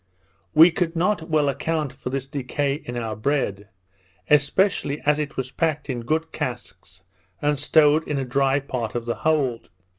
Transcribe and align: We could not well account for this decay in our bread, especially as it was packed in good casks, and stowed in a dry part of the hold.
We 0.55 0.71
could 0.71 0.95
not 0.95 1.29
well 1.29 1.47
account 1.47 1.93
for 1.93 2.09
this 2.09 2.25
decay 2.25 2.81
in 2.85 2.97
our 2.97 3.15
bread, 3.15 3.69
especially 4.31 4.99
as 5.01 5.19
it 5.19 5.37
was 5.37 5.51
packed 5.51 5.91
in 5.91 6.01
good 6.01 6.31
casks, 6.31 7.03
and 7.39 7.59
stowed 7.59 8.07
in 8.07 8.17
a 8.17 8.25
dry 8.25 8.61
part 8.61 8.95
of 8.95 9.05
the 9.05 9.13
hold. 9.21 9.69